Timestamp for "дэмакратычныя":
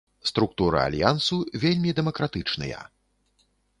1.99-2.79